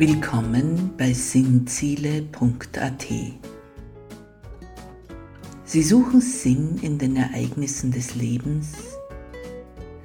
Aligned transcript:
Willkommen 0.00 0.94
bei 0.96 1.12
sinnziele.at. 1.12 3.06
Sie 5.64 5.82
suchen 5.82 6.22
Sinn 6.22 6.78
in 6.80 6.96
den 6.96 7.16
Ereignissen 7.16 7.92
des 7.92 8.14
Lebens. 8.14 8.72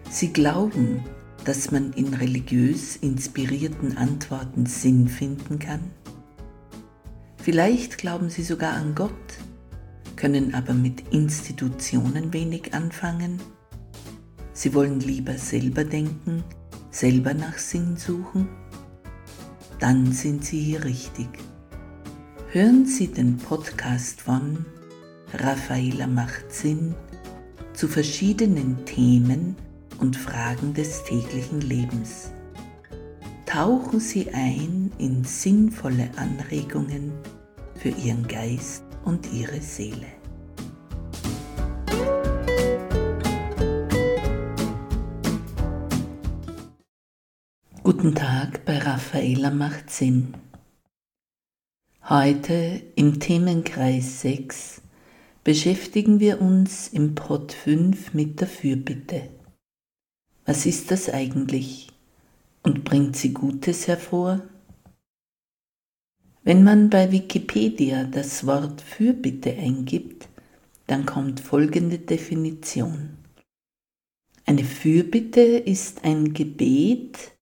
Sie 0.09 0.33
glauben, 0.33 1.01
dass 1.45 1.71
man 1.71 1.93
in 1.93 2.13
religiös 2.13 2.97
inspirierten 2.97 3.95
Antworten 3.95 4.65
Sinn 4.65 5.07
finden 5.07 5.59
kann. 5.59 5.91
Vielleicht 7.37 7.97
glauben 7.97 8.29
Sie 8.29 8.43
sogar 8.43 8.73
an 8.73 8.95
Gott, 8.95 9.13
können 10.17 10.53
aber 10.55 10.73
mit 10.73 11.13
Institutionen 11.13 12.33
wenig 12.33 12.73
anfangen. 12.73 13.39
Sie 14.51 14.73
wollen 14.73 14.99
lieber 14.99 15.37
selber 15.37 15.85
denken, 15.85 16.43
selber 16.91 17.33
nach 17.33 17.57
Sinn 17.57 17.95
suchen 17.95 18.49
dann 19.85 20.11
sind 20.11 20.43
Sie 20.43 20.59
hier 20.59 20.83
richtig. 20.83 21.27
Hören 22.49 22.87
Sie 22.87 23.05
den 23.05 23.37
Podcast 23.37 24.19
von 24.19 24.65
Raffaela 25.31 26.07
macht 26.07 26.51
Sinn 26.51 26.95
zu 27.73 27.87
verschiedenen 27.87 28.83
Themen 28.85 29.55
und 29.99 30.17
Fragen 30.17 30.73
des 30.73 31.03
täglichen 31.03 31.61
Lebens. 31.61 32.31
Tauchen 33.45 33.99
Sie 33.99 34.27
ein 34.33 34.91
in 34.97 35.23
sinnvolle 35.23 36.09
Anregungen 36.15 37.11
für 37.75 37.89
Ihren 37.89 38.27
Geist 38.27 38.85
und 39.03 39.31
Ihre 39.31 39.61
Seele. 39.61 40.14
Guten 47.85 48.15
Tag 48.15 48.65
bei 48.65 48.79
Raffaela 48.79 49.51
macht 49.51 49.91
Sinn. 49.91 50.33
Heute 52.09 52.81
im 52.95 53.19
Themenkreis 53.19 54.21
6 54.21 54.81
beschäftigen 55.43 56.19
wir 56.19 56.41
uns 56.41 56.87
im 56.87 57.13
Pod 57.13 57.53
5 57.53 58.15
mit 58.15 58.41
der 58.41 58.47
Fürbitte. 58.47 59.29
Was 60.47 60.65
ist 60.65 60.89
das 60.89 61.11
eigentlich 61.11 61.91
und 62.63 62.85
bringt 62.85 63.15
sie 63.17 63.33
Gutes 63.33 63.87
hervor? 63.87 64.41
Wenn 66.41 66.63
man 66.63 66.89
bei 66.89 67.11
Wikipedia 67.11 68.05
das 68.05 68.47
Wort 68.47 68.81
Fürbitte 68.81 69.53
eingibt, 69.53 70.27
dann 70.87 71.05
kommt 71.05 71.39
folgende 71.39 71.99
Definition. 71.99 73.15
Eine 74.47 74.63
Fürbitte 74.63 75.41
ist 75.41 76.03
ein 76.03 76.33
Gebet, 76.33 77.34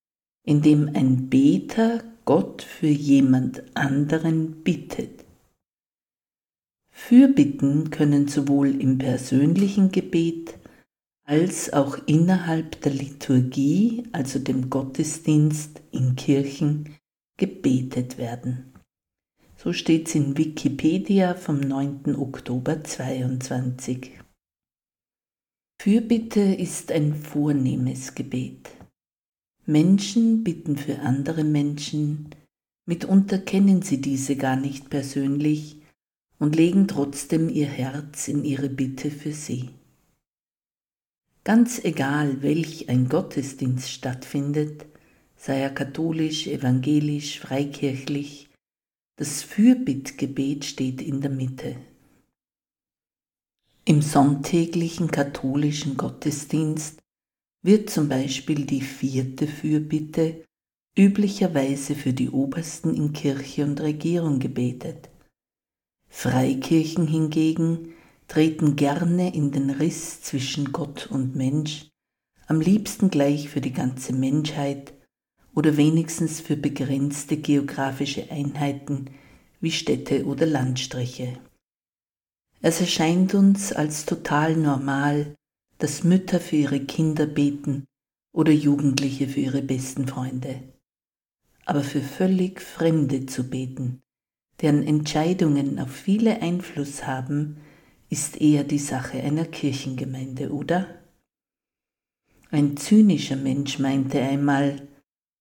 in 0.46 0.62
dem 0.62 0.90
ein 0.94 1.30
Beter 1.30 2.04
Gott 2.26 2.62
für 2.62 2.88
jemand 2.88 3.64
anderen 3.76 4.64
bittet. 4.64 5.26
Fürbitten 6.92 7.90
können 7.90 8.28
sowohl 8.28 8.80
im 8.80 8.98
persönlichen 8.98 9.92
Gebet 9.92 10.58
als 11.26 11.72
auch 11.72 11.98
innerhalb 12.06 12.82
der 12.82 12.94
Liturgie, 12.94 14.04
also 14.12 14.40
dem 14.40 14.70
Gottesdienst 14.70 15.82
in 15.92 16.16
Kirchen, 16.16 16.96
gebetet 17.38 18.18
werden. 18.18 18.74
So 19.58 19.72
steht 19.72 20.08
es 20.08 20.16
in 20.16 20.38
Wikipedia 20.38 21.36
vom 21.36 21.60
9. 21.60 22.16
Oktober 22.18 22.84
22. 22.84 24.20
Fürbitte 25.82 26.42
ist 26.42 26.92
ein 26.92 27.16
vornehmes 27.16 28.14
Gebet. 28.14 28.70
Menschen 29.66 30.44
bitten 30.44 30.76
für 30.76 31.00
andere 31.00 31.46
Menschen, 31.46 32.30
mitunter 32.86 33.38
kennen 33.38 33.82
sie 33.82 34.02
diese 34.02 34.36
gar 34.36 34.58
nicht 34.58 34.90
persönlich 34.90 35.78
und 36.38 36.58
legen 36.58 36.90
trotzdem 36.90 37.48
ihr 37.48 37.68
Herz 37.68 38.28
in 38.28 38.44
ihre 38.44 38.68
Bitte 38.68 39.10
für 39.10 39.32
sie. 39.32 39.70
Ganz 41.46 41.84
egal, 41.84 42.42
welch 42.42 42.90
ein 42.90 43.08
Gottesdienst 43.08 43.90
stattfindet, 43.90 44.86
sei 45.38 45.60
er 45.60 45.70
katholisch, 45.70 46.48
evangelisch, 46.48 47.40
freikirchlich, 47.40 48.50
das 49.16 49.44
Fürbittgebet 49.44 50.66
steht 50.66 51.02
in 51.02 51.22
der 51.22 51.32
Mitte. 51.32 51.78
Im 53.86 54.02
sonntäglichen 54.02 55.12
katholischen 55.12 55.96
Gottesdienst 55.96 57.03
wird 57.64 57.90
zum 57.90 58.10
Beispiel 58.10 58.66
die 58.66 58.82
vierte 58.82 59.48
Fürbitte 59.48 60.44
üblicherweise 60.98 61.96
für 61.96 62.14
die 62.14 62.30
Obersten 62.30 62.94
in 62.94 63.14
Kirche 63.14 63.64
und 63.64 63.82
Regierung 63.82 64.40
gebetet. 64.40 65.10
Freikirchen 66.10 67.08
hingegen 67.08 67.94
treten 68.28 68.76
gerne 68.76 69.34
in 69.34 69.52
den 69.52 69.70
Riss 69.72 70.22
zwischen 70.22 70.72
Gott 70.72 71.08
und 71.08 71.36
Mensch, 71.36 71.90
am 72.48 72.62
liebsten 72.62 73.10
gleich 73.10 73.50
für 73.50 73.62
die 73.62 73.74
ganze 73.74 74.14
Menschheit 74.14 74.94
oder 75.56 75.78
wenigstens 75.78 76.42
für 76.42 76.58
begrenzte 76.58 77.38
geografische 77.38 78.30
Einheiten 78.30 79.10
wie 79.62 79.72
Städte 79.72 80.26
oder 80.26 80.46
Landstriche. 80.46 81.40
Es 82.62 82.82
erscheint 82.82 83.34
uns 83.34 83.74
als 83.74 84.06
total 84.06 84.56
normal, 84.56 85.36
dass 85.78 86.04
Mütter 86.04 86.40
für 86.40 86.56
ihre 86.56 86.80
Kinder 86.80 87.26
beten 87.26 87.86
oder 88.32 88.52
Jugendliche 88.52 89.28
für 89.28 89.42
ihre 89.42 89.62
besten 89.62 90.08
Freunde. 90.08 90.62
Aber 91.66 91.84
für 91.84 92.02
völlig 92.02 92.62
Fremde 92.62 93.26
zu 93.26 93.50
beten, 93.50 94.02
deren 94.62 94.84
Entscheidungen 94.84 95.80
auf 95.80 95.92
viele 95.92 96.42
Einfluss 96.42 97.06
haben, 97.06 97.58
ist 98.10 98.40
eher 98.40 98.64
die 98.64 98.80
Sache 98.80 99.22
einer 99.22 99.46
Kirchengemeinde, 99.46 100.52
oder? 100.52 100.88
Ein 102.52 102.78
zynischer 102.78 103.36
Mensch 103.36 103.80
meinte 103.80 104.22
einmal, 104.22 104.88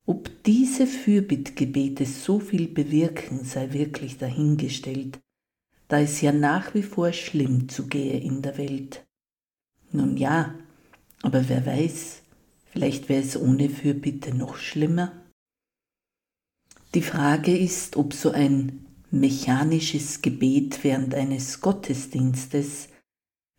ob 0.06 0.43
diese 0.44 0.87
Fürbittgebete 0.87 2.06
so 2.06 2.41
viel 2.41 2.69
bewirken, 2.69 3.44
sei 3.44 3.72
wirklich 3.72 4.19
dahingestellt, 4.19 5.20
da 5.88 6.00
es 6.00 6.20
ja 6.22 6.32
nach 6.32 6.75
wie 6.75 6.82
vor 6.82 7.12
schlimm 7.12 7.69
zugehe 7.69 8.19
in 8.19 8.43
der 8.43 8.56
Welt. 8.59 9.06
Nun 9.92 10.16
ja, 10.16 10.54
aber 11.22 11.48
wer 11.48 11.64
weiß, 11.66 12.22
vielleicht 12.72 13.08
wäre 13.08 13.22
es 13.22 13.36
ohne 13.36 13.69
Fürbitte 13.69 14.34
noch 14.34 14.56
schlimmer. 14.56 15.12
Die 16.94 17.03
Frage 17.03 17.56
ist, 17.56 17.97
ob 17.97 18.14
so 18.14 18.31
ein 18.31 18.86
mechanisches 19.10 20.22
Gebet 20.22 20.82
während 20.82 21.14
eines 21.14 21.60
Gottesdienstes, 21.60 22.88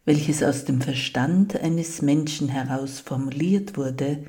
welches 0.05 0.43
aus 0.43 0.65
dem 0.65 0.81
Verstand 0.81 1.55
eines 1.55 2.01
Menschen 2.01 2.49
heraus 2.49 2.99
formuliert 2.99 3.77
wurde, 3.77 4.25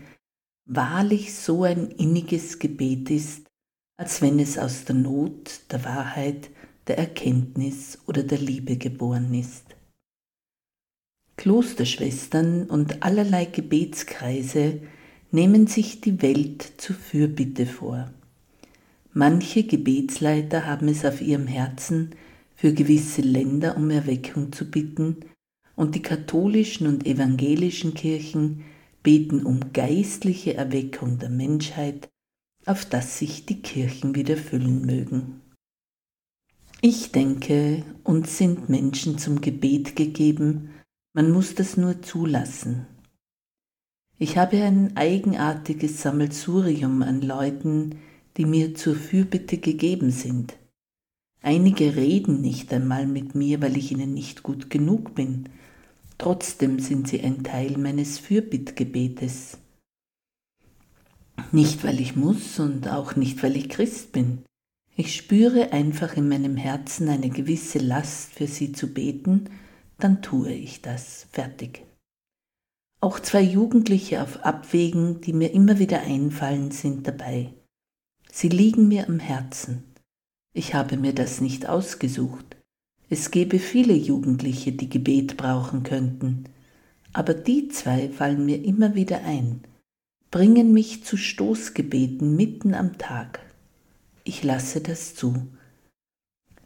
wahrlich 0.67 1.35
so 1.35 1.65
ein 1.65 1.91
inniges 1.91 2.59
Gebet 2.59 3.11
ist, 3.11 3.47
als 3.97 4.23
wenn 4.23 4.39
es 4.39 4.59
aus 4.59 4.85
der 4.85 4.95
Not, 4.95 5.61
der 5.71 5.85
Wahrheit, 5.85 6.51
der 6.87 6.99
Erkenntnis 6.99 7.99
oder 8.07 8.23
der 8.23 8.39
Liebe 8.39 8.77
geboren 8.77 9.33
ist. 9.33 9.74
Klosterschwestern 11.37 12.65
und 12.65 13.03
allerlei 13.03 13.45
Gebetskreise 13.45 14.81
nehmen 15.31 15.67
sich 15.67 16.01
die 16.01 16.23
Welt 16.23 16.75
zur 16.79 16.97
Fürbitte 16.97 17.67
vor. 17.67 18.11
Manche 19.13 19.65
Gebetsleiter 19.65 20.67
haben 20.67 20.89
es 20.89 21.05
auf 21.05 21.21
ihrem 21.21 21.47
Herzen, 21.47 22.11
für 22.57 22.73
gewisse 22.73 23.21
Länder 23.21 23.77
um 23.77 23.91
Erweckung 23.91 24.53
zu 24.53 24.71
bitten, 24.71 25.17
und 25.77 25.97
die 25.97 26.03
katholischen 26.03 26.87
und 26.87 27.05
evangelischen 27.05 27.95
Kirchen 27.95 28.65
beten 29.03 29.45
um 29.45 29.73
geistliche 29.73 30.55
Erweckung 30.55 31.19
der 31.19 31.31
Menschheit, 31.31 32.09
auf 32.65 32.85
dass 32.85 33.19
sich 33.19 33.45
die 33.45 33.61
Kirchen 33.61 34.15
wieder 34.15 34.37
füllen 34.37 34.87
mögen. 34.87 35.41
Ich 36.81 37.13
denke, 37.13 37.83
uns 38.03 38.39
sind 38.39 38.69
Menschen 38.69 39.19
zum 39.19 39.41
Gebet 39.41 39.97
gegeben, 39.97 40.71
man 41.15 41.31
muss 41.31 41.55
das 41.55 41.77
nur 41.77 42.03
zulassen. 42.03 42.87
Ich 44.19 44.37
habe 44.37 44.63
ein 44.63 44.97
eigenartiges 44.97 46.03
Sammelsurium 46.03 47.03
an 47.03 47.23
Leuten, 47.23 47.97
die 48.37 48.45
mir 48.45 48.75
zur 48.75 48.97
Fürbitte 48.97 49.59
gegeben 49.59 50.11
sind. 50.11 50.57
Einige 51.41 51.95
reden 51.95 52.41
nicht 52.41 52.73
einmal 52.73 53.07
mit 53.07 53.35
mir, 53.35 53.63
weil 53.63 53.77
ich 53.77 53.93
ihnen 53.93 54.13
nicht 54.13 54.43
gut 54.43 54.71
genug 54.71 55.15
bin. 55.15 55.49
Trotzdem 56.19 56.81
sind 56.81 57.09
sie 57.09 57.21
ein 57.21 57.45
Teil 57.45 57.79
meines 57.79 58.19
Fürbittgebetes. 58.19 59.59
Nicht, 61.53 61.85
weil 61.85 62.01
ich 62.01 62.17
muss 62.17 62.59
und 62.59 62.89
auch 62.89 63.15
nicht, 63.15 63.43
weil 63.43 63.57
ich 63.57 63.69
Christ 63.69 64.13
bin. 64.13 64.43
Ich 64.97 65.15
spüre 65.15 65.73
einfach 65.73 66.17
in 66.17 66.29
meinem 66.29 66.57
Herzen 66.57 67.09
eine 67.09 67.29
gewisse 67.29 67.79
Last 67.79 68.33
für 68.33 68.47
sie 68.47 68.73
zu 68.73 68.89
beten 68.89 69.49
dann 70.05 70.21
tue 70.21 70.53
ich 70.53 70.83
das. 70.83 71.27
Fertig. 71.33 71.87
Auch 73.01 73.19
zwei 73.19 73.41
Jugendliche 73.41 74.23
auf 74.23 74.45
Abwägen, 74.45 75.23
die 75.23 75.33
mir 75.33 75.53
immer 75.53 75.79
wieder 75.79 76.03
einfallen, 76.03 76.71
sind 76.73 77.09
dabei. 77.09 77.55
Sie 78.31 78.51
liegen 78.51 78.87
mir 78.87 79.09
am 79.09 79.19
Herzen. 79.19 79.83
Ich 80.53 80.75
habe 80.75 80.99
mir 80.99 81.15
das 81.15 81.41
nicht 81.41 81.67
ausgesucht. 81.67 82.57
Es 83.09 83.31
gäbe 83.31 83.59
viele 83.59 83.95
Jugendliche, 83.95 84.73
die 84.73 84.91
Gebet 84.91 85.39
brauchen 85.39 85.85
könnten. 85.85 86.45
Aber 87.15 87.33
die 87.33 87.69
zwei 87.69 88.11
fallen 88.11 88.45
mir 88.45 88.63
immer 88.63 88.95
wieder 88.95 89.25
ein, 89.25 89.63
bringen 90.31 90.75
mich 90.75 91.05
zu 91.05 91.17
Stoßgebeten 91.17 92.37
mitten 92.37 92.75
am 92.75 92.99
Tag. 92.99 93.41
Ich 94.23 94.43
lasse 94.45 94.83
das 94.83 95.15
zu. 95.15 95.47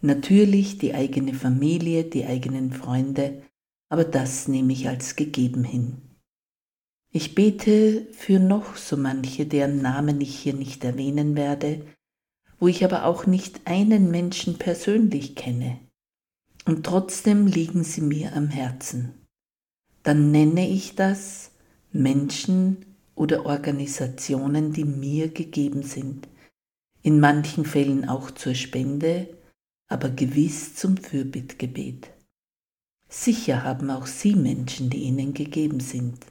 Natürlich 0.00 0.79
die 0.79 0.95
eigene 0.95 1.35
Familie, 1.35 2.05
die 2.05 2.25
eigenen 2.27 2.73
Freunde, 2.73 3.43
aber 3.89 4.05
das 4.05 4.49
nehme 4.49 4.73
ich 4.73 4.89
als 4.89 5.17
gegeben 5.17 5.65
hin. 5.65 6.03
Ich 7.11 7.35
bete 7.35 8.06
für 8.12 8.39
noch 8.39 8.77
so 8.77 8.97
manche, 8.97 9.47
deren 9.47 9.81
Namen 9.81 10.21
ich 10.21 10.39
hier 10.39 10.55
nicht 10.55 10.85
erwähnen 10.85 11.37
werde, 11.37 11.87
wo 12.61 12.69
ich 12.69 12.85
aber 12.85 13.05
auch 13.05 13.27
nicht 13.27 13.62
einen 13.67 14.11
Menschen 14.11 14.59
persönlich 14.59 15.35
kenne. 15.35 15.79
Und 16.67 16.85
trotzdem 16.85 17.47
liegen 17.47 17.83
sie 17.83 18.03
mir 18.03 18.35
am 18.37 18.49
Herzen. 18.49 19.15
Dann 20.03 20.31
nenne 20.31 20.69
ich 20.69 20.95
das 20.95 21.50
Menschen 21.93 22.85
oder 23.15 23.47
Organisationen, 23.47 24.73
die 24.73 24.85
mir 24.85 25.29
gegeben 25.29 25.83
sind. 25.83 26.29
In 27.03 27.21
manchen 27.21 27.65
Fällen 27.65 28.06
auch 28.09 28.31
zur 28.31 28.55
Spende, 28.55 29.38
aber 29.88 30.11
gewiss 30.11 30.75
zum 30.75 30.96
Fürbittgebet. 30.96 32.11
Sicher 33.08 33.62
haben 33.62 33.90
auch 33.90 34.06
Sie 34.06 34.35
Menschen, 34.35 34.90
die 34.90 35.05
Ihnen 35.05 35.32
gegeben 35.35 35.81
sind. 35.81 36.26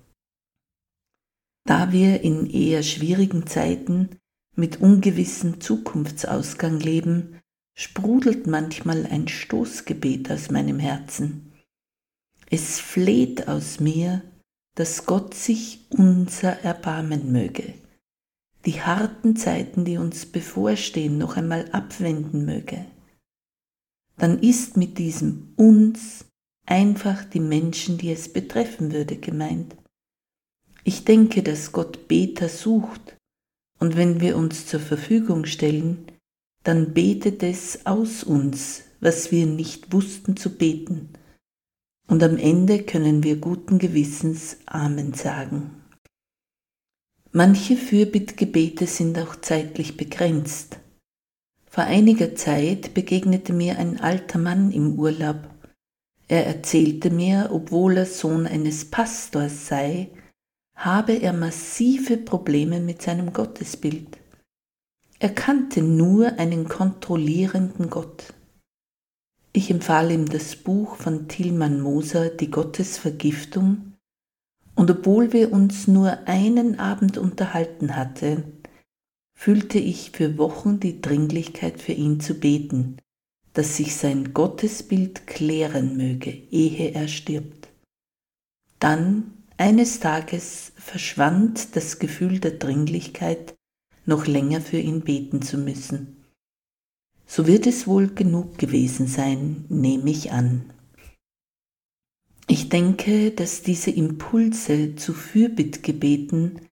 Da 1.65 1.91
wir 1.91 2.21
in 2.21 2.49
eher 2.49 2.83
schwierigen 2.83 3.47
Zeiten 3.47 4.09
mit 4.55 4.79
ungewissem 4.79 5.59
Zukunftsausgang 5.59 6.79
leben, 6.79 7.39
sprudelt 7.75 8.47
manchmal 8.47 9.05
ein 9.05 9.27
Stoßgebet 9.27 10.31
aus 10.31 10.49
meinem 10.49 10.79
Herzen. 10.79 11.51
Es 12.49 12.79
fleht 12.79 13.47
aus 13.47 13.79
mir, 13.79 14.21
dass 14.75 15.05
Gott 15.05 15.33
sich 15.33 15.87
unser 15.89 16.63
erbarmen 16.63 17.31
möge, 17.31 17.73
die 18.65 18.81
harten 18.81 19.35
Zeiten, 19.35 19.85
die 19.85 19.97
uns 19.97 20.25
bevorstehen, 20.25 21.17
noch 21.17 21.35
einmal 21.35 21.69
abwenden 21.71 22.45
möge. 22.45 22.85
Dann 24.17 24.39
ist 24.39 24.77
mit 24.77 24.97
diesem 24.97 25.53
uns 25.55 26.25
einfach 26.65 27.23
die 27.23 27.39
Menschen, 27.39 27.97
die 27.97 28.11
es 28.11 28.31
betreffen 28.31 28.91
würde, 28.91 29.17
gemeint. 29.17 29.75
Ich 30.83 31.05
denke, 31.05 31.43
dass 31.43 31.71
Gott 31.71 32.07
Beter 32.07 32.49
sucht 32.49 33.17
und 33.79 33.95
wenn 33.95 34.19
wir 34.19 34.37
uns 34.37 34.65
zur 34.65 34.79
Verfügung 34.79 35.45
stellen, 35.45 36.07
dann 36.63 36.93
betet 36.93 37.43
es 37.43 37.85
aus 37.85 38.23
uns, 38.23 38.83
was 38.99 39.31
wir 39.31 39.45
nicht 39.45 39.93
wussten 39.93 40.35
zu 40.35 40.57
beten. 40.57 41.09
Und 42.07 42.23
am 42.23 42.37
Ende 42.37 42.83
können 42.83 43.23
wir 43.23 43.35
guten 43.35 43.79
Gewissens 43.79 44.57
Amen 44.65 45.13
sagen. 45.13 45.71
Manche 47.31 47.75
Fürbittgebete 47.77 48.87
sind 48.87 49.19
auch 49.19 49.35
zeitlich 49.35 49.97
begrenzt. 49.97 50.79
Vor 51.77 51.83
einiger 51.83 52.33
Zeit 52.33 52.95
begegnete 52.95 53.53
mir 53.53 53.77
ein 53.77 53.99
alter 53.99 54.39
Mann 54.39 54.71
im 54.71 54.97
Urlaub. 54.97 55.47
Er 56.27 56.47
erzählte 56.47 57.11
mir, 57.11 57.49
obwohl 57.51 57.97
er 57.97 58.07
Sohn 58.07 58.47
eines 58.47 58.85
Pastors 58.85 59.67
sei, 59.67 60.09
habe 60.73 61.13
er 61.13 61.33
massive 61.33 62.17
Probleme 62.17 62.79
mit 62.79 63.03
seinem 63.03 63.31
Gottesbild. 63.31 64.17
Er 65.19 65.29
kannte 65.29 65.83
nur 65.83 66.39
einen 66.39 66.67
kontrollierenden 66.67 67.91
Gott. 67.91 68.33
Ich 69.53 69.69
empfahl 69.69 70.09
ihm 70.09 70.25
das 70.25 70.55
Buch 70.55 70.95
von 70.95 71.27
Tilman 71.27 71.79
Moser, 71.79 72.29
Die 72.29 72.49
Gottesvergiftung, 72.49 73.93
und 74.73 74.89
obwohl 74.89 75.31
wir 75.31 75.53
uns 75.53 75.87
nur 75.87 76.27
einen 76.27 76.79
Abend 76.79 77.19
unterhalten 77.19 77.95
hatten, 77.95 78.56
fühlte 79.37 79.77
ich 79.77 80.11
für 80.11 80.39
Wochen 80.39 80.79
die 80.79 80.99
Dringlichkeit 80.99 81.79
für 81.79 81.93
ihn 81.93 82.19
zu 82.19 82.33
beten, 82.33 82.97
dass 83.53 83.77
sich 83.77 83.95
sein 83.95 84.33
Gottesbild 84.33 85.27
klären 85.27 85.95
möge, 85.95 86.31
ehe 86.31 86.91
er 86.93 87.07
stirbt. 87.07 87.69
Dann 88.79 89.31
eines 89.55 89.99
Tages 89.99 90.73
verschwand 90.75 91.75
das 91.75 91.99
Gefühl 91.99 92.39
der 92.39 92.51
Dringlichkeit, 92.51 93.55
noch 94.05 94.25
länger 94.25 94.59
für 94.59 94.79
ihn 94.79 95.01
beten 95.01 95.43
zu 95.43 95.59
müssen. 95.59 96.25
So 97.27 97.45
wird 97.45 97.67
es 97.67 97.85
wohl 97.85 98.07
genug 98.07 98.57
gewesen 98.57 99.05
sein, 99.05 99.65
nehme 99.69 100.09
ich 100.09 100.31
an. 100.31 100.73
Ich 102.47 102.69
denke, 102.69 103.31
dass 103.31 103.61
diese 103.61 103.91
Impulse 103.91 104.95
zu 104.95 105.13
Fürbittgebeten 105.13 106.66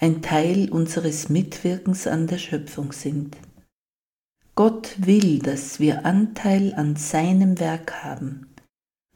ein 0.00 0.22
Teil 0.22 0.70
unseres 0.70 1.28
Mitwirkens 1.28 2.06
an 2.06 2.26
der 2.26 2.38
Schöpfung 2.38 2.92
sind. 2.92 3.36
Gott 4.54 4.94
will, 4.96 5.40
dass 5.40 5.78
wir 5.78 6.06
Anteil 6.06 6.72
an 6.74 6.96
seinem 6.96 7.60
Werk 7.60 8.02
haben 8.02 8.46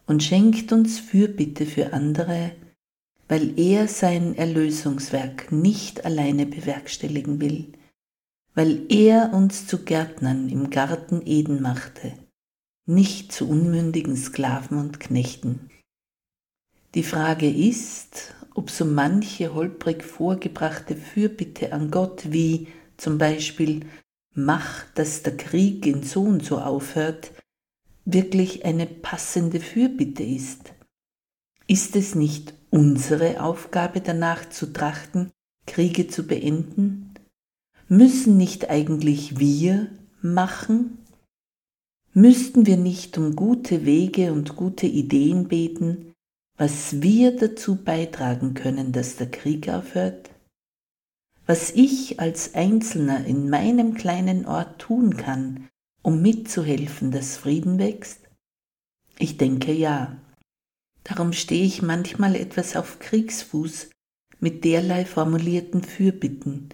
und 0.06 0.22
schenkt 0.22 0.72
uns 0.72 1.00
Fürbitte 1.00 1.64
für 1.64 1.94
andere, 1.94 2.52
weil 3.28 3.58
er 3.58 3.88
sein 3.88 4.34
Erlösungswerk 4.34 5.50
nicht 5.50 6.04
alleine 6.04 6.44
bewerkstelligen 6.44 7.40
will, 7.40 7.72
weil 8.54 8.84
er 8.90 9.32
uns 9.32 9.66
zu 9.66 9.84
Gärtnern 9.84 10.50
im 10.50 10.68
Garten 10.68 11.22
Eden 11.24 11.62
machte, 11.62 12.12
nicht 12.84 13.32
zu 13.32 13.48
unmündigen 13.48 14.18
Sklaven 14.18 14.76
und 14.76 15.00
Knechten. 15.00 15.70
Die 16.94 17.02
Frage 17.02 17.50
ist, 17.50 18.34
ob 18.54 18.70
so 18.70 18.84
manche 18.84 19.52
holprig 19.52 20.04
vorgebrachte 20.04 20.96
Fürbitte 20.96 21.72
an 21.72 21.90
Gott 21.90 22.32
wie 22.32 22.68
zum 22.96 23.18
Beispiel 23.18 23.80
Mach, 24.36 24.84
dass 24.94 25.22
der 25.22 25.36
Krieg 25.36 25.86
in 25.86 26.02
so 26.02 26.22
und 26.22 26.44
so 26.44 26.58
aufhört, 26.58 27.30
wirklich 28.04 28.64
eine 28.64 28.86
passende 28.86 29.60
Fürbitte 29.60 30.24
ist. 30.24 30.72
Ist 31.68 31.94
es 31.94 32.16
nicht 32.16 32.52
unsere 32.70 33.40
Aufgabe 33.40 34.00
danach 34.00 34.50
zu 34.50 34.72
trachten, 34.72 35.30
Kriege 35.66 36.08
zu 36.08 36.26
beenden? 36.26 37.14
Müssen 37.88 38.36
nicht 38.36 38.70
eigentlich 38.70 39.38
wir 39.38 39.88
machen? 40.20 40.98
Müssten 42.12 42.66
wir 42.66 42.76
nicht 42.76 43.16
um 43.18 43.36
gute 43.36 43.84
Wege 43.84 44.32
und 44.32 44.56
gute 44.56 44.86
Ideen 44.86 45.46
beten, 45.46 46.13
was 46.56 47.02
wir 47.02 47.36
dazu 47.36 47.76
beitragen 47.76 48.54
können, 48.54 48.92
dass 48.92 49.16
der 49.16 49.30
Krieg 49.30 49.68
aufhört? 49.68 50.30
Was 51.46 51.70
ich 51.72 52.20
als 52.20 52.54
Einzelner 52.54 53.26
in 53.26 53.50
meinem 53.50 53.94
kleinen 53.94 54.46
Ort 54.46 54.80
tun 54.80 55.16
kann, 55.16 55.68
um 56.02 56.22
mitzuhelfen, 56.22 57.10
dass 57.10 57.36
Frieden 57.36 57.78
wächst? 57.78 58.20
Ich 59.18 59.36
denke 59.36 59.72
ja. 59.72 60.16
Darum 61.02 61.32
stehe 61.32 61.64
ich 61.64 61.82
manchmal 61.82 62.34
etwas 62.34 62.76
auf 62.76 62.98
Kriegsfuß 62.98 63.90
mit 64.40 64.64
derlei 64.64 65.04
formulierten 65.04 65.82
Fürbitten. 65.82 66.70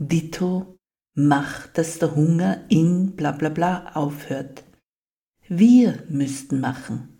Ditto, 0.00 0.76
mach, 1.14 1.66
dass 1.68 1.98
der 1.98 2.14
Hunger 2.14 2.64
in 2.68 3.14
bla 3.14 3.32
bla 3.32 3.50
bla 3.50 3.92
aufhört. 3.94 4.64
Wir 5.48 6.04
müssten 6.08 6.60
machen. 6.60 7.17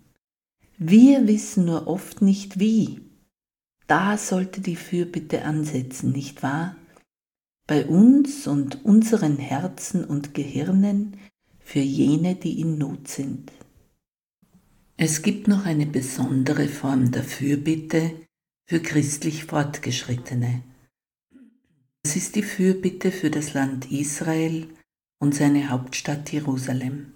Wir 0.81 1.27
wissen 1.27 1.65
nur 1.65 1.87
oft 1.87 2.21
nicht 2.21 2.57
wie. 2.57 3.01
Da 3.87 4.17
sollte 4.17 4.61
die 4.61 4.77
Fürbitte 4.77 5.43
ansetzen, 5.43 6.13
nicht 6.13 6.41
wahr? 6.41 6.77
Bei 7.67 7.85
uns 7.85 8.47
und 8.47 8.85
unseren 8.85 9.35
Herzen 9.35 10.05
und 10.05 10.33
Gehirnen 10.33 11.17
für 11.59 11.81
jene, 11.81 12.35
die 12.35 12.61
in 12.61 12.77
Not 12.77 13.09
sind. 13.09 13.51
Es 14.95 15.21
gibt 15.21 15.49
noch 15.49 15.65
eine 15.65 15.85
besondere 15.85 16.69
Form 16.69 17.11
der 17.11 17.25
Fürbitte 17.25 18.13
für 18.65 18.79
christlich 18.79 19.43
Fortgeschrittene. 19.43 20.63
Das 22.03 22.15
ist 22.15 22.37
die 22.37 22.43
Fürbitte 22.43 23.11
für 23.11 23.29
das 23.29 23.53
Land 23.53 23.91
Israel 23.91 24.69
und 25.19 25.35
seine 25.35 25.69
Hauptstadt 25.69 26.31
Jerusalem. 26.31 27.11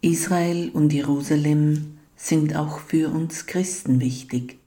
Israel 0.00 0.70
und 0.70 0.92
Jerusalem 0.92 1.98
sind 2.14 2.56
auch 2.56 2.80
für 2.80 3.10
uns 3.10 3.46
Christen 3.46 4.00
wichtig. 4.00 4.58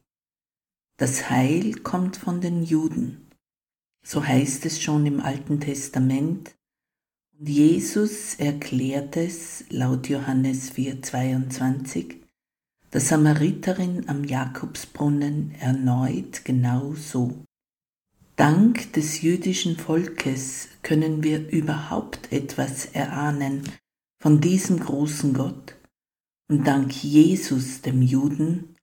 Das 0.98 1.30
Heil 1.30 1.76
kommt 1.76 2.18
von 2.18 2.42
den 2.42 2.64
Juden. 2.64 3.28
So 4.04 4.26
heißt 4.26 4.66
es 4.66 4.82
schon 4.82 5.06
im 5.06 5.20
Alten 5.20 5.60
Testament 5.60 6.56
Jesus 7.44 8.36
erklärt 8.36 9.18
es 9.18 9.64
laut 9.70 10.10
Johannes 10.10 10.74
4,22 10.74 12.22
der 12.94 13.02
Samariterin 13.02 14.10
am 14.10 14.26
Jakobsbrunnen 14.26 15.56
erneut 15.60 16.44
genau 16.44 16.94
so. 16.94 17.46
Dank 18.36 18.92
des 18.94 19.22
jüdischen 19.22 19.78
Volkes 19.78 20.68
können 20.84 21.24
wir 21.24 21.50
überhaupt 21.50 22.32
etwas 22.34 22.86
erahnen 22.88 23.64
von 24.22 24.40
diesem 24.40 24.80
großen 24.80 25.34
Gott 25.34 25.76
und 26.48 26.68
dank 26.68 26.94
Jesus 27.04 27.82
dem 27.82 28.04
Juden 28.04 28.76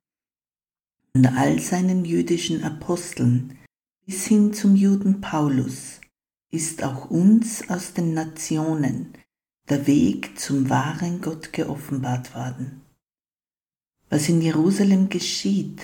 und 1.13 1.25
all 1.25 1.61
seinen 1.61 2.03
jüdischen 2.03 2.61
Aposteln 2.65 3.57
bis 4.05 4.27
hin 4.27 4.53
zum 4.53 4.75
Juden 4.75 5.21
Paulus 5.21 6.01
ist 6.51 6.83
auch 6.83 7.09
uns 7.09 7.69
aus 7.69 7.93
den 7.93 8.13
Nationen 8.13 9.13
der 9.69 9.87
Weg 9.87 10.37
zum 10.37 10.69
wahren 10.69 11.21
Gott 11.21 11.53
geoffenbart 11.53 12.35
worden. 12.35 12.81
Was 14.09 14.27
in 14.27 14.41
Jerusalem 14.41 15.07
geschieht, 15.07 15.79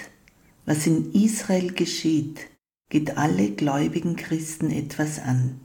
was 0.66 0.86
in 0.86 1.14
Israel 1.14 1.72
geschieht, 1.72 2.42
geht 2.90 3.16
alle 3.16 3.52
gläubigen 3.52 4.18
Christen 4.18 4.70
etwas 4.70 5.20
an. 5.20 5.62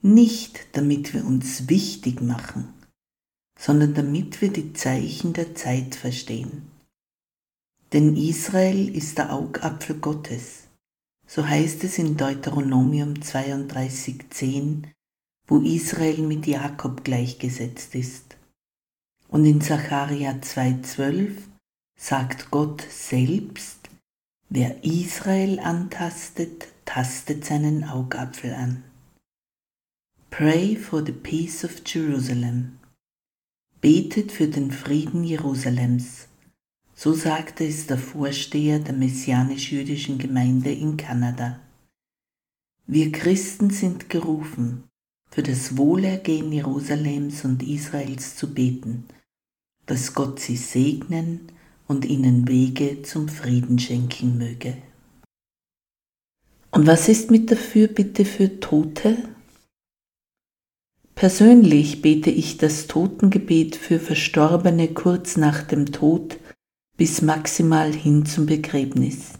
Nicht 0.00 0.68
damit 0.76 1.12
wir 1.12 1.24
uns 1.24 1.68
wichtig 1.68 2.20
machen, 2.20 2.72
sondern 3.60 3.92
damit 3.92 4.40
wir 4.40 4.50
die 4.50 4.72
Zeichen 4.72 5.34
der 5.34 5.54
Zeit 5.54 5.94
verstehen. 5.94 6.70
Denn 7.92 8.16
Israel 8.16 8.88
ist 8.96 9.18
der 9.18 9.34
Augapfel 9.34 9.98
Gottes. 9.98 10.62
So 11.26 11.46
heißt 11.46 11.84
es 11.84 11.98
in 11.98 12.16
Deuteronomium 12.16 13.14
32,10, 13.14 14.84
wo 15.46 15.58
Israel 15.58 16.22
mit 16.22 16.46
Jakob 16.46 17.04
gleichgesetzt 17.04 17.94
ist. 17.94 18.36
Und 19.28 19.44
in 19.44 19.60
Zacharia 19.60 20.30
2,12 20.30 21.36
sagt 21.98 22.50
Gott 22.50 22.82
selbst, 22.90 23.90
wer 24.48 24.82
Israel 24.82 25.60
antastet, 25.60 26.68
tastet 26.86 27.44
seinen 27.44 27.84
Augapfel 27.84 28.54
an. 28.54 28.84
Pray 30.30 30.76
for 30.76 31.04
the 31.04 31.12
peace 31.12 31.62
of 31.62 31.82
Jerusalem. 31.84 32.79
Betet 33.80 34.30
für 34.30 34.46
den 34.46 34.72
Frieden 34.72 35.24
Jerusalems. 35.24 36.28
So 36.94 37.14
sagte 37.14 37.64
es 37.64 37.86
der 37.86 37.96
Vorsteher 37.96 38.78
der 38.78 38.92
messianisch-jüdischen 38.92 40.18
Gemeinde 40.18 40.70
in 40.70 40.98
Kanada. 40.98 41.60
Wir 42.86 43.10
Christen 43.10 43.70
sind 43.70 44.10
gerufen, 44.10 44.84
für 45.30 45.42
das 45.42 45.78
Wohlergehen 45.78 46.52
Jerusalems 46.52 47.46
und 47.46 47.62
Israels 47.62 48.36
zu 48.36 48.52
beten, 48.52 49.04
dass 49.86 50.12
Gott 50.12 50.40
sie 50.40 50.56
segnen 50.56 51.50
und 51.88 52.04
ihnen 52.04 52.48
Wege 52.48 53.00
zum 53.00 53.30
Frieden 53.30 53.78
schenken 53.78 54.36
möge. 54.36 54.76
Und 56.70 56.86
was 56.86 57.08
ist 57.08 57.30
mit 57.30 57.48
der 57.48 57.56
Fürbitte 57.56 58.26
für 58.26 58.60
Tote? 58.60 59.16
Persönlich 61.20 62.00
bete 62.00 62.30
ich 62.30 62.56
das 62.56 62.86
Totengebet 62.86 63.76
für 63.76 64.00
Verstorbene 64.00 64.88
kurz 64.88 65.36
nach 65.36 65.62
dem 65.62 65.92
Tod 65.92 66.38
bis 66.96 67.20
maximal 67.20 67.92
hin 67.92 68.24
zum 68.24 68.46
Begräbnis. 68.46 69.34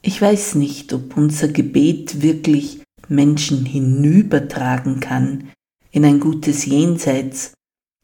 Ich 0.00 0.22
weiß 0.22 0.54
nicht, 0.54 0.92
ob 0.92 1.16
unser 1.16 1.48
Gebet 1.48 2.22
wirklich 2.22 2.84
Menschen 3.08 3.66
hinübertragen 3.66 5.00
kann 5.00 5.50
in 5.90 6.04
ein 6.04 6.20
gutes 6.20 6.66
Jenseits, 6.66 7.52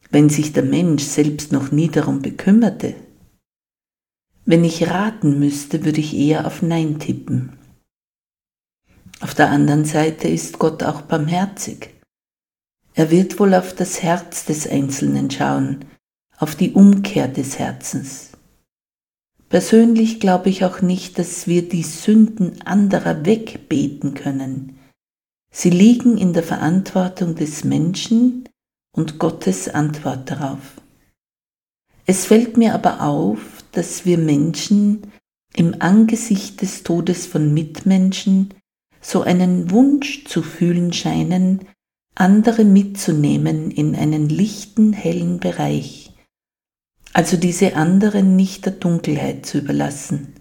wenn 0.09 0.27
sich 0.27 0.51
der 0.51 0.63
Mensch 0.63 1.03
selbst 1.03 1.53
noch 1.53 1.71
nie 1.71 1.87
darum 1.87 2.21
bekümmerte. 2.21 2.95
Wenn 4.43 4.65
ich 4.65 4.89
raten 4.89 5.39
müsste, 5.39 5.85
würde 5.85 6.01
ich 6.01 6.13
eher 6.13 6.45
auf 6.45 6.61
Nein 6.61 6.99
tippen. 6.99 7.53
Auf 9.21 9.33
der 9.33 9.51
anderen 9.51 9.85
Seite 9.85 10.27
ist 10.27 10.59
Gott 10.59 10.83
auch 10.83 11.03
barmherzig. 11.03 11.96
Er 12.97 13.11
wird 13.11 13.39
wohl 13.39 13.53
auf 13.53 13.75
das 13.75 14.01
Herz 14.01 14.45
des 14.45 14.67
Einzelnen 14.67 15.29
schauen, 15.29 15.85
auf 16.39 16.55
die 16.55 16.71
Umkehr 16.71 17.27
des 17.27 17.59
Herzens. 17.59 18.31
Persönlich 19.49 20.19
glaube 20.19 20.49
ich 20.49 20.65
auch 20.65 20.81
nicht, 20.81 21.19
dass 21.19 21.45
wir 21.45 21.69
die 21.69 21.83
Sünden 21.83 22.59
anderer 22.63 23.23
wegbeten 23.23 24.15
können. 24.15 24.79
Sie 25.53 25.69
liegen 25.69 26.17
in 26.17 26.33
der 26.33 26.41
Verantwortung 26.41 27.35
des 27.35 27.63
Menschen 27.63 28.49
und 28.91 29.19
Gottes 29.19 29.69
Antwort 29.69 30.31
darauf. 30.31 30.81
Es 32.07 32.25
fällt 32.25 32.57
mir 32.57 32.73
aber 32.73 33.03
auf, 33.03 33.63
dass 33.73 34.07
wir 34.07 34.17
Menschen 34.17 35.03
im 35.53 35.75
Angesicht 35.83 36.63
des 36.63 36.81
Todes 36.81 37.27
von 37.27 37.53
Mitmenschen 37.53 38.55
so 39.01 39.21
einen 39.21 39.69
Wunsch 39.69 40.25
zu 40.25 40.41
fühlen 40.41 40.93
scheinen, 40.93 41.59
andere 42.19 42.65
mitzunehmen 42.65 43.71
in 43.71 43.95
einen 43.95 44.29
lichten, 44.29 44.93
hellen 44.93 45.39
Bereich 45.39 46.07
also 47.17 47.35
diese 47.35 47.75
anderen 47.75 48.35
nicht 48.35 48.65
der 48.67 48.73
Dunkelheit 48.73 49.43
zu 49.43 49.57
überlassen. 49.57 50.35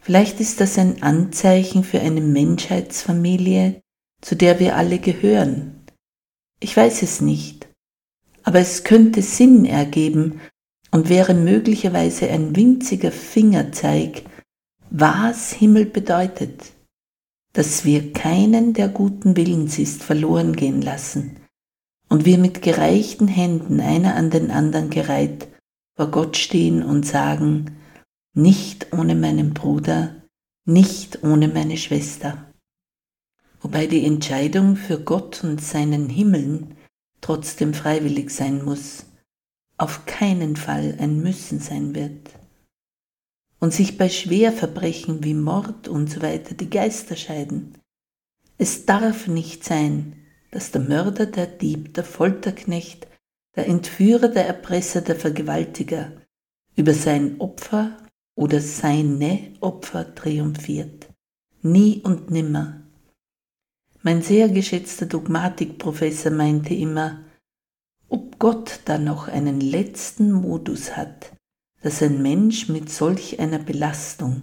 Vielleicht 0.00 0.40
ist 0.40 0.58
das 0.62 0.78
ein 0.78 1.02
Anzeichen 1.02 1.84
für 1.84 2.00
eine 2.00 2.22
Menschheitsfamilie, 2.22 3.82
zu 4.22 4.34
der 4.34 4.58
wir 4.58 4.74
alle 4.76 4.98
gehören. 4.98 5.82
Ich 6.60 6.74
weiß 6.74 7.02
es 7.02 7.20
nicht, 7.20 7.68
aber 8.42 8.60
es 8.60 8.84
könnte 8.84 9.20
Sinn 9.20 9.66
ergeben 9.66 10.40
und 10.92 11.10
wäre 11.10 11.34
möglicherweise 11.34 12.30
ein 12.30 12.56
winziger 12.56 13.12
Fingerzeig, 13.12 14.22
was 14.88 15.52
Himmel 15.52 15.84
bedeutet, 15.84 16.71
dass 17.52 17.84
wir 17.84 18.12
keinen, 18.12 18.72
der 18.72 18.88
guten 18.88 19.36
Willens 19.36 19.78
ist, 19.78 20.02
verloren 20.02 20.56
gehen 20.56 20.80
lassen 20.82 21.36
und 22.08 22.24
wir 22.24 22.38
mit 22.38 22.62
gereichten 22.62 23.28
Händen 23.28 23.80
einer 23.80 24.14
an 24.16 24.30
den 24.30 24.50
anderen 24.50 24.90
gereiht 24.90 25.48
vor 25.96 26.10
Gott 26.10 26.36
stehen 26.36 26.82
und 26.82 27.06
sagen, 27.06 27.76
nicht 28.34 28.92
ohne 28.92 29.14
meinen 29.14 29.52
Bruder, 29.52 30.22
nicht 30.64 31.22
ohne 31.22 31.48
meine 31.48 31.76
Schwester. 31.76 32.50
Wobei 33.60 33.86
die 33.86 34.04
Entscheidung 34.04 34.76
für 34.76 34.98
Gott 35.00 35.44
und 35.44 35.60
seinen 35.60 36.08
Himmeln 36.08 36.76
trotzdem 37.20 37.74
freiwillig 37.74 38.30
sein 38.30 38.64
muss, 38.64 39.06
auf 39.76 40.06
keinen 40.06 40.56
Fall 40.56 40.96
ein 40.98 41.22
Müssen 41.22 41.60
sein 41.60 41.94
wird. 41.94 42.30
Und 43.62 43.72
sich 43.72 43.96
bei 43.96 44.08
Schwerverbrechen 44.08 45.22
wie 45.22 45.34
Mord 45.34 45.86
und 45.86 46.10
so 46.10 46.20
weiter 46.20 46.56
die 46.56 46.68
Geister 46.68 47.14
scheiden. 47.14 47.78
Es 48.58 48.86
darf 48.86 49.28
nicht 49.28 49.62
sein, 49.62 50.16
dass 50.50 50.72
der 50.72 50.80
Mörder, 50.80 51.26
der 51.26 51.46
Dieb, 51.46 51.94
der 51.94 52.02
Folterknecht 52.02 53.06
der 53.54 53.68
Entführer, 53.68 54.28
der 54.28 54.46
Erpresser, 54.46 55.00
der 55.00 55.16
Vergewaltiger 55.16 56.12
über 56.74 56.94
sein 56.94 57.40
Opfer 57.40 57.98
oder 58.34 58.60
seine 58.60 59.52
Opfer 59.60 60.14
triumphiert. 60.14 61.08
Nie 61.60 62.00
und 62.02 62.30
nimmer. 62.30 62.82
Mein 64.02 64.22
sehr 64.22 64.48
geschätzter 64.48 65.06
Dogmatikprofessor 65.06 66.32
meinte 66.32 66.74
immer, 66.74 67.20
ob 68.08 68.38
Gott 68.38 68.80
da 68.86 68.98
noch 68.98 69.28
einen 69.28 69.60
letzten 69.60 70.32
Modus 70.32 70.96
hat, 70.96 71.32
dass 71.82 72.02
ein 72.02 72.22
Mensch 72.22 72.68
mit 72.68 72.90
solch 72.90 73.38
einer 73.40 73.58
Belastung 73.58 74.42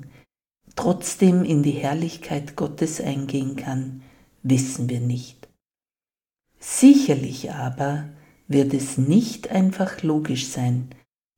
trotzdem 0.76 1.44
in 1.44 1.64
die 1.64 1.72
Herrlichkeit 1.72 2.56
Gottes 2.56 3.02
eingehen 3.02 3.56
kann, 3.56 4.02
wissen 4.44 4.90
wir 4.90 5.00
nicht. 5.00 5.50
Sicherlich 6.60 7.52
aber 7.52 8.10
wird 8.48 8.74
es 8.74 8.98
nicht 8.98 9.50
einfach 9.50 10.04
logisch 10.04 10.48
sein, 10.48 10.90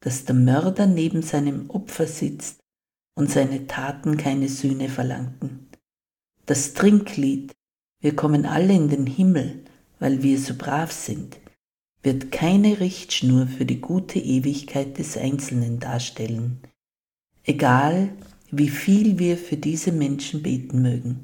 dass 0.01 0.25
der 0.25 0.35
Mörder 0.35 0.87
neben 0.87 1.21
seinem 1.21 1.69
Opfer 1.69 2.07
sitzt 2.07 2.59
und 3.15 3.29
seine 3.29 3.67
Taten 3.67 4.17
keine 4.17 4.49
Sühne 4.49 4.89
verlangten. 4.89 5.69
Das 6.45 6.73
Trinklied 6.73 7.53
Wir 7.99 8.15
kommen 8.15 8.47
alle 8.47 8.73
in 8.73 8.89
den 8.89 9.05
Himmel, 9.05 9.63
weil 9.99 10.23
wir 10.23 10.39
so 10.39 10.55
brav 10.55 10.91
sind, 10.91 11.39
wird 12.03 12.31
keine 12.31 12.79
Richtschnur 12.79 13.47
für 13.47 13.65
die 13.65 13.79
gute 13.79 14.19
Ewigkeit 14.19 14.97
des 14.97 15.17
Einzelnen 15.17 15.79
darstellen, 15.79 16.59
egal 17.43 18.09
wie 18.49 18.69
viel 18.69 19.19
wir 19.19 19.37
für 19.37 19.57
diese 19.57 19.91
Menschen 19.91 20.41
beten 20.41 20.81
mögen. 20.81 21.21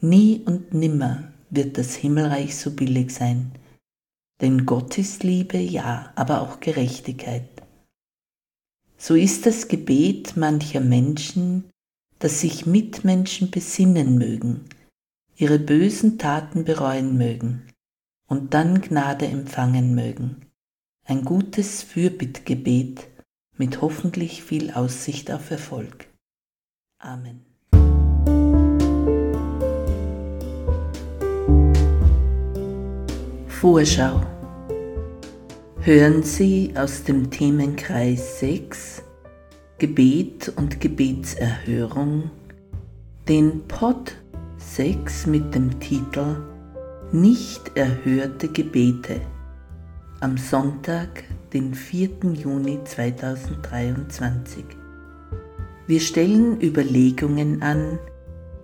Nie 0.00 0.42
und 0.46 0.72
nimmer 0.72 1.32
wird 1.50 1.76
das 1.76 1.94
Himmelreich 1.94 2.56
so 2.56 2.70
billig 2.70 3.10
sein, 3.10 3.52
denn 4.40 4.64
Gott 4.64 4.96
ist 4.96 5.24
Liebe, 5.24 5.58
ja, 5.58 6.12
aber 6.14 6.40
auch 6.40 6.60
Gerechtigkeit. 6.60 7.48
So 8.96 9.14
ist 9.14 9.44
das 9.44 9.68
Gebet 9.68 10.36
mancher 10.36 10.80
Menschen, 10.80 11.64
dass 12.18 12.40
sich 12.40 12.64
Mitmenschen 12.64 13.50
besinnen 13.50 14.16
mögen, 14.16 14.66
ihre 15.36 15.58
bösen 15.58 16.18
Taten 16.18 16.64
bereuen 16.64 17.16
mögen 17.16 17.69
und 18.30 18.54
dann 18.54 18.80
Gnade 18.80 19.26
empfangen 19.26 19.94
mögen. 19.94 20.46
Ein 21.04 21.24
gutes 21.24 21.82
Fürbittgebet 21.82 23.08
mit 23.56 23.82
hoffentlich 23.82 24.44
viel 24.44 24.70
Aussicht 24.70 25.32
auf 25.32 25.50
Erfolg. 25.50 26.06
Amen. 27.00 27.44
Vorschau. 33.48 34.22
Hören 35.80 36.22
Sie 36.22 36.72
aus 36.76 37.02
dem 37.02 37.30
Themenkreis 37.30 38.38
6 38.38 39.02
Gebet 39.78 40.52
und 40.56 40.80
Gebetserhörung 40.80 42.30
den 43.28 43.66
Pod 43.66 44.14
6 44.58 45.26
mit 45.26 45.54
dem 45.54 45.80
Titel 45.80 46.49
nicht 47.12 47.76
erhörte 47.76 48.46
Gebete 48.46 49.20
am 50.20 50.36
Sonntag, 50.36 51.24
den 51.52 51.74
4. 51.74 52.10
Juni 52.34 52.78
2023. 52.84 54.64
Wir 55.88 55.98
stellen 55.98 56.60
Überlegungen 56.60 57.62
an, 57.62 57.98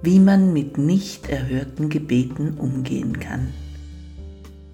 wie 0.00 0.20
man 0.20 0.52
mit 0.52 0.78
nicht 0.78 1.28
erhörten 1.28 1.88
Gebeten 1.88 2.52
umgehen 2.56 3.18
kann. 3.18 3.52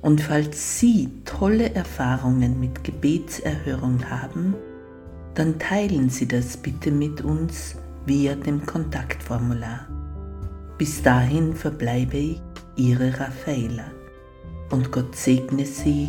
Und 0.03 0.21
falls 0.21 0.79
Sie 0.79 1.09
tolle 1.25 1.75
Erfahrungen 1.75 2.61
mit 2.61 2.85
Gebetserhörung 2.85 4.05
haben, 4.11 4.55
dann 5.35 5.59
teilen 5.59 6.11
Sie 6.11 6.29
das 6.29 6.59
bitte 6.59 6.91
mit 6.91 7.23
uns 7.23 7.77
via 8.05 8.35
dem 8.35 8.67
Kontaktformular. 8.67 9.87
Bis 10.77 11.03
dahin 11.03 11.55
verbleibe 11.55 12.19
ich 12.19 12.43
Ihre 12.77 13.19
Raffaela 13.19 13.91
und 14.71 14.91
Gott 14.91 15.15
segne 15.15 15.67
Sie. 15.67 16.09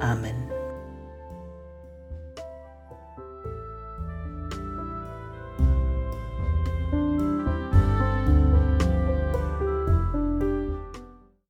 Amen. 0.00 0.59